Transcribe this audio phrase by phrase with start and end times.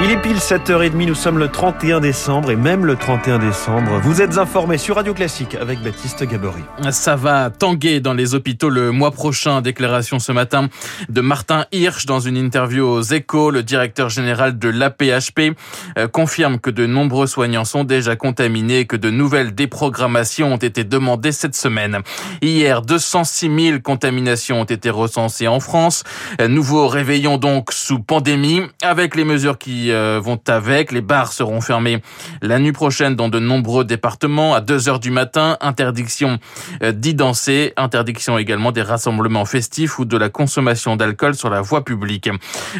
[0.00, 4.22] Il est pile 7h30, nous sommes le 31 décembre et même le 31 décembre, vous
[4.22, 6.62] êtes informés sur Radio Classique avec Baptiste Gabory.
[6.92, 9.60] Ça va tanguer dans les hôpitaux le mois prochain.
[9.60, 10.68] Déclaration ce matin
[11.08, 13.50] de Martin Hirsch dans une interview aux Échos.
[13.50, 15.56] Le directeur général de l'APHP
[15.98, 20.58] euh, confirme que de nombreux soignants sont déjà contaminés et que de nouvelles déprogrammations ont
[20.58, 21.98] été demandées cette semaine.
[22.40, 26.04] Hier, 206 000 contaminations ont été recensées en France.
[26.40, 30.92] Euh, nouveau réveillon donc sous pandémie avec les mesures qui euh, vont avec.
[30.92, 32.02] Les bars seront fermés
[32.42, 35.56] la nuit prochaine dans de nombreux départements à 2 heures du matin.
[35.60, 36.38] Interdiction
[36.82, 37.72] euh, d'y danser.
[37.76, 42.30] Interdiction également des rassemblements festifs ou de la consommation d'alcool sur la voie publique.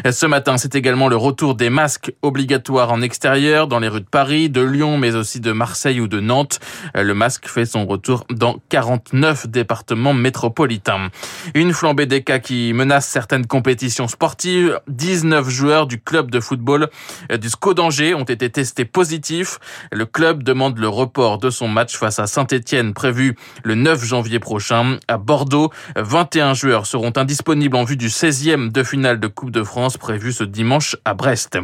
[0.05, 4.01] Euh, ce matin, c'est également le retour des masques obligatoires en extérieur dans les rues
[4.01, 6.59] de Paris, de Lyon, mais aussi de Marseille ou de Nantes.
[6.95, 11.09] Le masque fait son retour dans 49 départements métropolitains.
[11.53, 14.79] Une flambée des cas qui menace certaines compétitions sportives.
[14.87, 16.89] 19 joueurs du club de football
[17.39, 19.59] du SCO d'Angers ont été testés positifs.
[19.91, 24.39] Le club demande le report de son match face à Saint-Etienne prévu le 9 janvier
[24.39, 24.97] prochain.
[25.07, 29.63] À Bordeaux, 21 joueurs seront indisponibles en vue du 16e de finale de Coupe de
[29.63, 31.57] France prévu ce dimanche à Brest.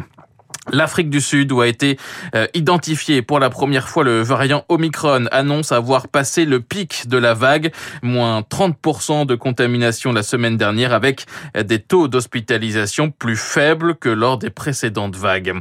[0.71, 1.97] L'Afrique du Sud, où a été
[2.33, 7.19] euh, identifié pour la première fois le variant Omicron, annonce avoir passé le pic de
[7.19, 7.71] la vague,
[8.01, 14.09] moins 30% de contamination la semaine dernière, avec euh, des taux d'hospitalisation plus faibles que
[14.09, 15.53] lors des précédentes vagues.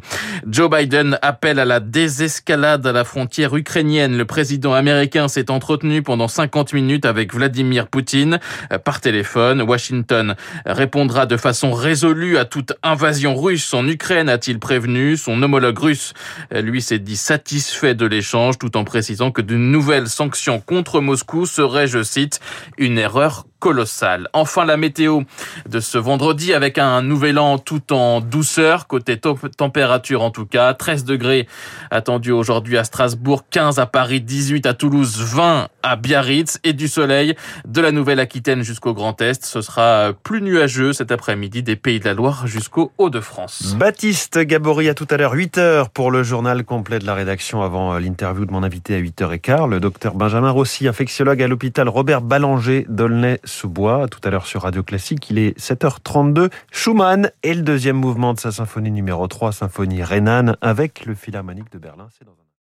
[0.47, 4.17] Joe Biden appelle à la désescalade à la frontière ukrainienne.
[4.17, 8.39] Le président américain s'est entretenu pendant 50 minutes avec Vladimir Poutine
[8.73, 9.61] euh, par téléphone.
[9.61, 15.79] Washington répondra de façon résolue à toute invasion russe en Ukraine, a-t-il prévenu son homologue
[15.79, 16.15] russe,
[16.53, 21.47] lui, s'est dit satisfait de l'échange tout en précisant que de nouvelles sanctions contre Moscou
[21.47, 22.41] seraient, je cite,
[22.79, 24.29] une erreur colossal.
[24.35, 25.23] Enfin, la météo
[25.67, 30.75] de ce vendredi avec un nouvel an tout en douceur, côté température en tout cas.
[30.75, 31.49] 13 degrés
[31.91, 36.89] attendus aujourd'hui à Strasbourg, 15 à Paris, 18 à Toulouse, 20 à Biarritz et du
[36.89, 37.37] soleil
[37.67, 39.47] de la Nouvelle-Aquitaine jusqu'au Grand Est.
[39.47, 43.77] Ce sera plus nuageux cet après-midi des Pays de la Loire jusqu'au Hauts-de-France.
[43.79, 47.63] Baptiste Gabory à tout à l'heure, 8 heures pour le journal complet de la rédaction
[47.63, 52.21] avant l'interview de mon invité à 8h15, le docteur Benjamin Rossi, infectiologue à l'hôpital Robert
[52.21, 54.09] Ballanger d'Aulnay sous-bois.
[54.09, 56.51] Tout à l'heure sur Radio Classique, il est 7h32.
[56.71, 61.73] Schumann et le deuxième mouvement de sa symphonie numéro 3, symphonie rhénane, avec le Philharmonique
[61.73, 62.09] de Berlin.
[62.19, 62.45] C'est dans un...